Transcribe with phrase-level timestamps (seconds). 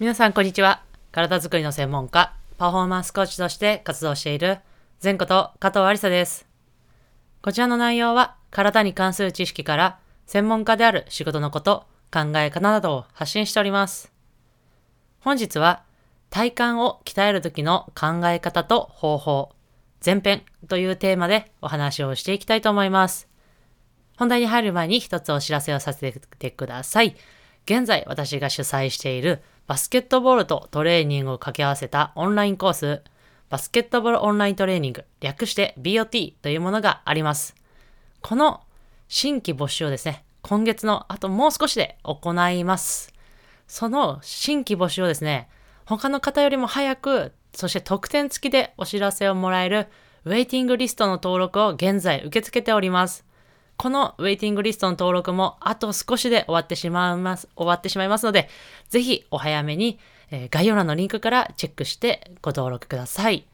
[0.00, 0.82] 皆さんこんにちは。
[1.12, 4.60] 体づくりの専門家、パフォーマンスコーチとして活動している
[5.04, 6.48] 前こと加藤ありさです。
[7.42, 14.10] こちらの内容は体に関する知識から専門家である仕事のこと、考え方などを発信しております。
[15.18, 15.82] 本日は
[16.30, 19.50] 体幹を鍛える時の考え方と方法、
[20.02, 23.28] 前編というテーマでお話をしていきたいと思います。
[24.16, 27.16] 本題に入る前に一つお知らせをさせてください。
[27.66, 33.04] 現在私が主催しているバスケットボールとトレーニングを掛け合わせたオンラインコース、
[33.50, 37.54] バスケットボールオンライントレーニング、略して BOT というものがあります。
[38.20, 38.62] この
[39.06, 43.14] 新規募集をですね、今月のあともう少しで行います。
[43.68, 45.48] その新規募集をですね、
[45.84, 49.86] 他の方よりも早く、そして特典付きでお知らせをもらえる
[50.24, 53.24] ウェイティングリストの登録を現在受け付けております。
[53.80, 58.50] このウェイティングリストの登録もあと少しで終わってしまいます、終わってしまいますので、
[58.90, 59.98] ぜひお早めに、
[60.30, 63.46] えー概要欄のリンクからチェックしてご登録ください。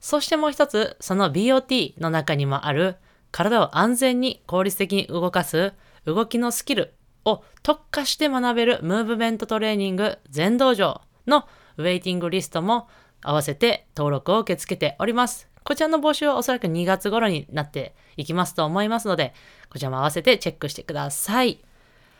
[0.00, 2.96] そしてもう一つ、その BOT の中にもある
[3.32, 5.74] 体を安全に効率的に動かす
[6.06, 6.94] 動きのスキル
[7.26, 12.88] を特化して学べるムーブメントトレーニング全道場のウェイティングリストも
[13.20, 15.50] 合わせて登録を受け付けております。
[15.66, 19.34] こちらの募集はおそらく2月頃になっていきますと思いますので、
[19.70, 21.60] こちらも合わせてチェックしてください。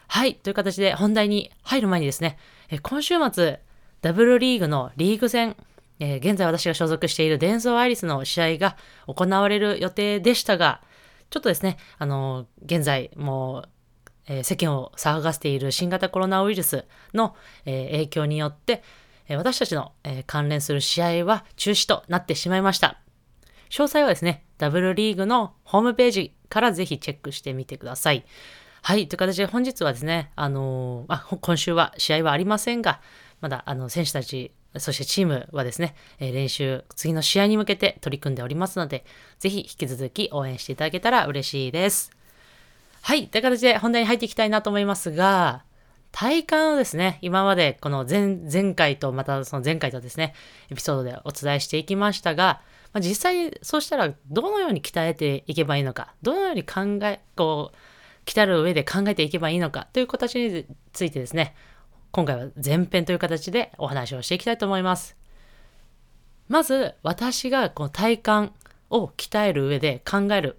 [0.08, 0.34] はい。
[0.36, 2.38] という形で本題に入る前にですね、
[2.70, 3.60] え今週末、
[4.02, 5.56] ダブルリーグのリーグ戦、
[5.98, 10.80] えー現在私が所属しているデンソーアイリスの試合が行われる予定でしたが、
[11.30, 13.68] ちょっとですね、あの現在もう、
[14.28, 18.82] えー世間を騒がせている新型コロナウイルスの、え影響によって、
[19.28, 23.00] え私たちの、え関連する試合は中止となってしまいました。
[23.70, 28.24] 詳細はですね、ダブルリーグのホームページからぜひチェックしてみてください。
[28.82, 33.00] はい、という形で本日はですね、あのーあ、今週は試合はありませんが、
[33.40, 39.04] まだあの選手たち、そしてチームはですね、え練習、次の試合に向けて取り組んでおりますので、
[39.38, 42.12] ぜひ引き続き応援していただけたら嬉しいです。
[43.02, 45.64] はい、という形で本題に入っていきたいなと思いますが、
[46.12, 50.34] 体幹をですね、今までこの前前回とまたその前回とですね、
[50.70, 52.60] エピソードでお伝えしていきましたが、
[52.96, 60.64] まあ、実際そうしたらどのように鍛えていけばいいのか、どのように考え、こう、鍛える上で考えていけばいいのかという形に
[60.94, 61.54] ついてですね、
[62.10, 65.14] 今回は前編という形でお話をしていきたいと思います。
[66.48, 68.52] まず、私がこの体幹
[68.88, 70.56] を鍛える上で考える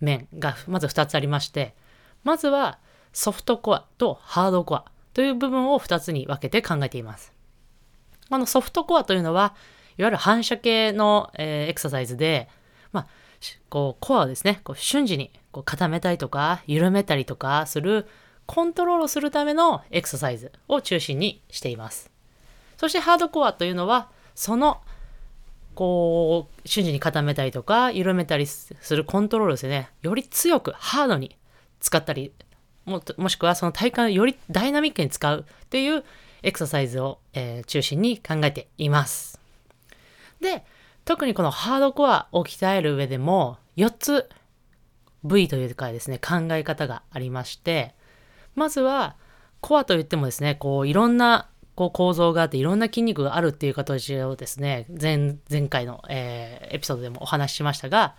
[0.00, 1.74] 面がまず2つありまして、
[2.24, 2.78] まずは
[3.12, 7.34] ソフトコアとハードコアという部分を2つに分けて考えています。
[8.30, 9.54] あのソフトコアというのは、
[9.98, 12.48] いわゆる反射系の、えーエクササイズで、
[12.92, 13.06] まあ、
[13.68, 18.06] こうコアをですね、こう瞬時にこう固めたりとか緩めたりとかする
[18.46, 22.10] コントロールするためのエクササイズを中心にしています。
[22.76, 24.80] そしてハードコアというのは、その
[25.78, 29.90] こう、瞬時に固めたりとか、緩めたりするコントロールですね。
[30.02, 31.36] より強く、ハードに
[31.78, 32.32] 使ったり、
[32.84, 36.04] ももしくはその体幹をよりダイナミックに使うっていう
[36.42, 39.38] エクササイズを、えー中心に考えています。
[40.40, 40.64] で、
[41.04, 44.28] 特にこのハードコアを鍛える上でも、4つ
[45.24, 47.94] 部位というかですね、考え方がありまして、
[48.54, 49.16] まずは、
[49.60, 58.16] コアといってもですね、こう、いろんなこう構造があって、いろんな筋肉があるっていう形をですね、前前回の、えーエピソードでもお話ししましたが、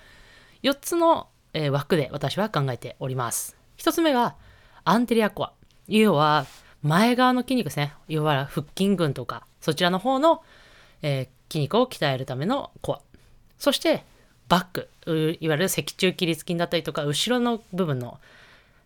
[0.63, 3.57] 4つの、えー枠で私は考えております。
[3.78, 4.38] 1つ目が、
[4.86, 5.51] アンテリアコア。
[5.90, 6.46] 要は、
[6.84, 7.94] 前側の筋肉ですね。
[8.07, 10.41] 要は、腹筋群とか、そちらの方の、
[11.01, 13.02] えー筋肉を鍛えるためのコア。
[13.58, 14.04] そして、
[14.48, 14.90] バック。
[15.40, 18.20] いわゆる脊柱起立筋だったりとか、後ろの部分の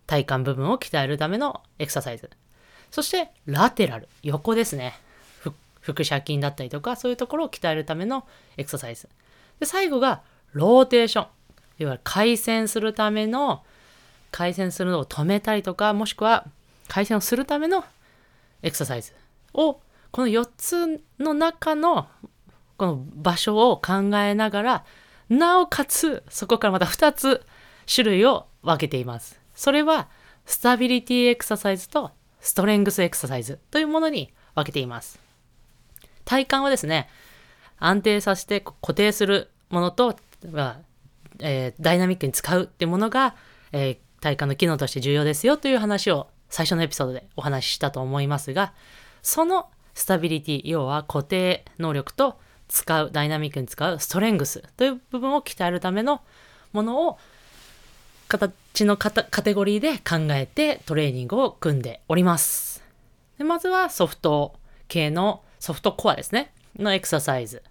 [0.08, 2.30] 体幹部分を鍛えるためのエクササイズ。
[2.92, 4.08] そして、ラテラル。
[4.22, 4.94] 横ですね。
[5.82, 8.26] 腹斜筋だったりとか、そういうところを鍛えるための
[8.58, 9.10] エクササイズ。
[9.60, 10.22] で、最後が、
[10.54, 11.28] ローテーション。
[11.80, 13.64] いわゆる回旋するための、
[14.32, 16.46] 回旋するのを止めたりとか、もしくは
[16.88, 17.84] 回旋をするための
[18.62, 19.14] エクササイズ
[19.54, 19.80] を、
[20.12, 22.08] この4つの中の
[22.78, 24.86] この場所を考えながら、
[25.30, 27.46] なおかつ、そこからまた2つ
[27.94, 29.40] 種類を分けています。
[29.56, 30.10] それは、
[30.46, 32.12] スタビリティエクササイズと
[32.42, 35.20] ストレングスエクササイズというものに分けています。
[36.26, 37.10] 体幹はですね、
[37.80, 40.16] 安定させて固定するものと、
[40.52, 40.82] ま
[41.40, 43.36] えーダイナミックに使うってものが、
[43.72, 48.74] えー体幹の機能として重要ですよという話を最初のエピソードでお話ししたと思いますが、
[49.22, 52.40] そのスタビリティ、要は固定能力と
[52.74, 56.22] 使う、ダイナミックに使うストレングスという部分を鍛えるための
[56.74, 57.20] ものを
[58.28, 62.84] 形のカテゴリーで考えてトレーニングを組んでおります。
[63.38, 64.56] でまずはソフト
[64.88, 67.62] 系のソフトコアですね、のエクササイズ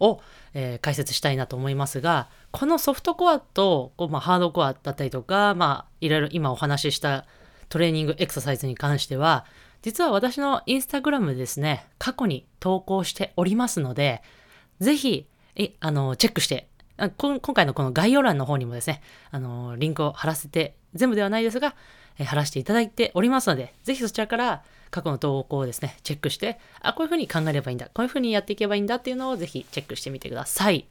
[0.00, 0.20] を、
[0.52, 7.24] えー、解説したいなと思いますが、このソフトコアとこう、まあ、ハードコアだったりとか、まあ、いろいろ今お話しした
[7.68, 9.44] トレーニングエクササイズに関しては、
[9.82, 14.22] 実は私のインスタグラムですね、過去に投稿しておりますので、
[14.80, 16.70] ぜひ、え、あの、チェックして
[17.16, 19.00] 今回のこの概要欄の方にもですね、
[19.30, 21.74] あのリンクを貼らせて、全部ではないですが、
[22.18, 30.86] え貼らせていただいておりますので、ぜひそちらから過去の投稿をですね、チェックして、あ、こういうふうに考えればいいんだ、こういうふうにやっていけばいいんだっていうのをぜひチェックしてみてください。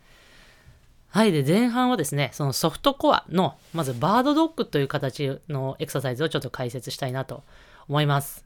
[1.10, 1.32] はい。
[1.32, 7.44] で、前半はですね、そのソフトコアの、まずバードドッグという形のエクササイズをちょっと解説したいなと
[7.88, 8.46] 思います。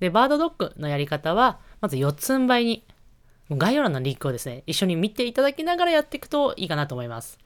[0.00, 2.84] で、バードドッグのやり方は、まず四つん這いに
[3.50, 7.38] 概要欄のリンクをですね、一緒に見ていただきながらやっていくといいかなと思います。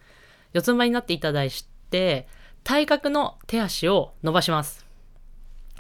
[0.53, 1.51] 四つん這いになっていただい
[1.91, 2.27] て、
[2.65, 4.87] 体格の手足を伸ばします。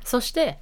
[0.04, 0.58] そして、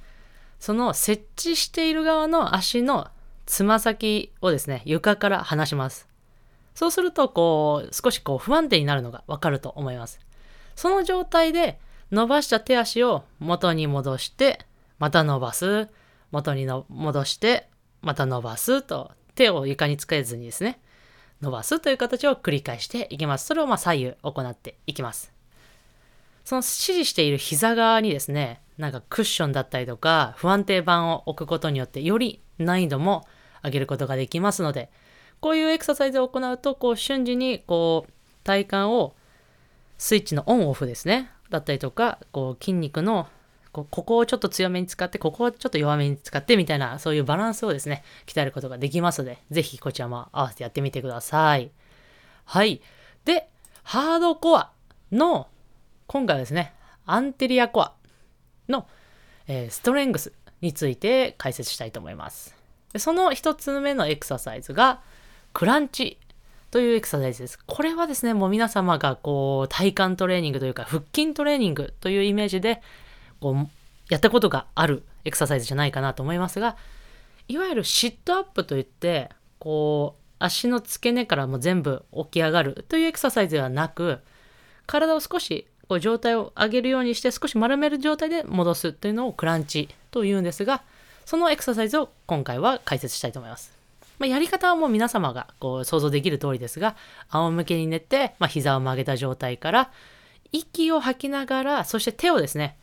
[0.59, 3.07] その設置している側の足の
[3.45, 6.07] つま先をですね、床から離します。
[6.75, 10.19] そうすると、こう、少しこう不安定になるのがわかると思います。
[10.75, 11.79] その状態で
[12.11, 14.65] 伸ばした手足を元に戻して、
[14.97, 15.89] また伸ばす、
[16.31, 17.67] 元にの戻して、
[18.01, 20.79] また伸ばすと手を床につけずにですね、
[21.41, 23.45] 伸ばすという形を繰り返していきます。
[23.45, 25.31] それをま左右行っていきます。
[26.43, 33.25] その指示している膝側にですね、なんかクッションだったりとか、不安定板を置くことによって、より難易度も
[33.63, 34.89] 上げることができますので、
[35.39, 38.11] こういうエクササイズを行うと、こう瞬時にこう
[38.43, 39.15] 体幹を
[39.97, 43.27] スイッチのオンオフですね、だったりとか、こう筋肉の
[43.71, 51.71] ここをちょっと強めに使って、ここをちょっと弱めに使ってみたいな、そういうバランスをですね、鍛えることができますので、ぜひこちらも合わせてやってみてください。
[52.45, 52.81] はい。
[53.25, 53.47] で、
[53.83, 54.71] ハードコア
[55.11, 55.47] の、
[56.07, 56.73] 今回はですね、
[57.05, 57.93] アンテリアコア
[58.67, 58.87] の、
[59.47, 62.55] えー、ストレングスについて解説したいと思います。
[62.97, 65.01] その一つ目のエクササイズが、
[65.53, 66.17] クランチ
[66.71, 67.59] というエクササイズです。
[67.65, 72.81] これはですね、もう皆様がこう体幹トレーニングというか腹筋トレーニングというイメージで
[73.39, 73.67] こう
[74.09, 76.77] やったことがあるエクササイズじゃないかなと思いますが
[77.47, 84.19] いわゆるシットアップといってこう足の付け根からも全部起き上がるというエクササイズではなく
[84.87, 90.83] 体を少しこう状態を上げるようにして少し丸める状態で戻すというのをクランチというんですが
[91.25, 93.71] そのエクササイズを今回は解説したいと思います。
[94.17, 96.95] まあ、やり方はもう皆様がこう想像できる通りですが
[97.29, 99.91] 仰向けに寝て、まあ、膝を曲げた状態から
[100.51, 102.75] 息を吐きながらそして手をですね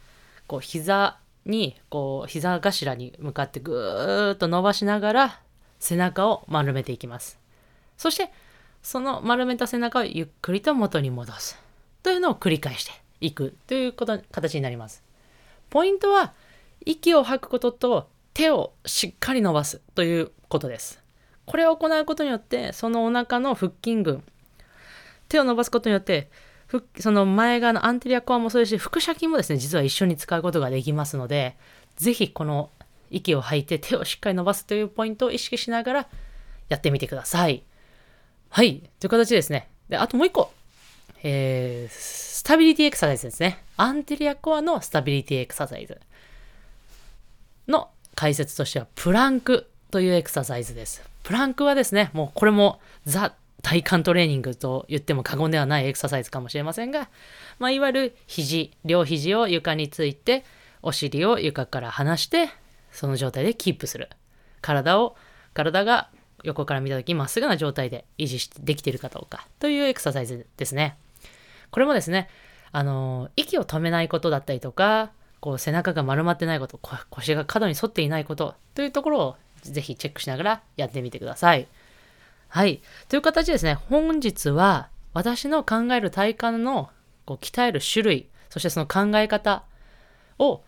[0.46, 5.40] こう膝にこう膝頭に向かってぐーっと伸ばしながら
[5.78, 7.38] 背中を丸めていきます。
[7.96, 8.32] そして
[8.82, 11.60] その丸めた背中をゆっくりと元に戻す
[12.02, 15.02] というのを繰り返していくということ形になります。
[15.70, 16.34] ポイントは
[16.84, 21.02] 息を吐くことと手をしっかり伸ばすということです。
[21.46, 24.22] これを行うことによってそのお腹の腹筋群
[25.28, 26.31] 手を伸ばすことによって
[26.98, 31.56] その前側のアンテリアコアもそうですし、腹斜筋もですね、実は一緒に使うことができますので、
[31.96, 32.70] ぜひこの
[33.10, 36.08] 息を吐いて手をしっかり伸ばすというポイントを意識しながら
[36.68, 37.62] やってみてください。
[38.48, 38.82] はい。
[39.00, 39.68] という形ですね。
[39.88, 40.52] で、あともう一個。
[41.22, 43.62] えー、スタビリティエクササイズですね。
[43.76, 46.00] アンテリアコアのスタビリティエクササイズ
[47.69, 51.02] の解説としては、プランクというエクササイズです。
[51.22, 53.34] プランクはですね、もうこれもザ
[53.67, 57.11] 体幹トレーニングと言っても過言ではないエクササイズかもしれませんが、
[57.58, 60.44] まあ、いわゆる肘、両肘を床について、
[60.82, 62.49] お尻を床から離して、
[62.93, 64.08] その状態でキープする。
[64.61, 65.17] 体を、
[65.53, 66.11] 体が
[66.44, 70.96] 横から見た時まっすぐな状態で維持してできているかどうかというエクササイズですね。
[71.73, 72.29] これもですね、
[72.70, 76.79] あの、息を止めないことだったりとか、こう背中が丸まってないこと、
[77.11, 81.67] 腰が角に沿っていないことというところをぜひチェックしながらやってみてください。
[82.56, 82.81] はい。
[83.10, 86.89] という形ですね、本日は私の考える体幹の
[87.27, 89.65] こう鍛える種類、そしてその考え方
[90.39, 90.63] を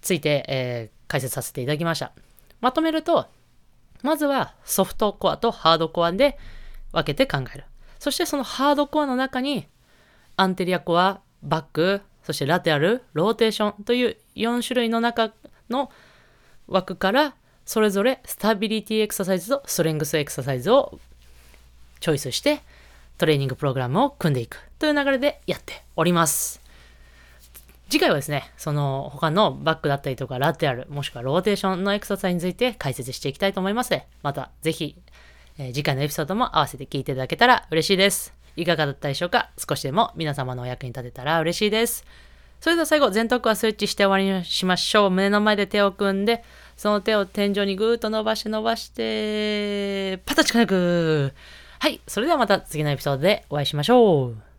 [0.00, 2.12] ついて、えー、解説させていただきました。
[2.62, 3.26] まとめると、
[4.02, 6.38] まずはソフトコアとハードコアで
[6.92, 7.64] 分けて考える。
[7.98, 9.68] そしてそのハードコアの中に
[10.38, 15.34] アンテリアコア、バック、そしてラテアル、ローテーションという4種類の中
[15.68, 15.92] の
[16.68, 17.34] 枠から
[17.66, 20.98] それぞれスタビリティエクササイズとストレングスエクササイズを
[22.00, 22.60] チョイスして
[23.18, 26.60] トレーニングプログラムを組んでいくという流れでやっております。
[27.90, 34.96] 次回はですね、その他のバックだったりとかラテアル、もしくはローテーションのエクササイズについて解説していきたいと思いますので、またぜひ、
[35.58, 38.34] えー、次回のエピソードも合わせて聞いていただけたら嬉しいです。
[38.56, 39.50] いかがだったでしょうか？
[39.58, 42.04] 少しでも皆様のお役に立てたら嬉しいです。
[42.60, 45.10] それでは最後、全トークはスイッチして終わりにしましょう。
[45.10, 46.42] 胸の前で手を組んで、
[46.76, 51.34] その手を天井にぐーっと伸ばして伸ばして、パタチ力
[51.84, 54.53] はい、それではまた次のエピソードでお会いしましょう。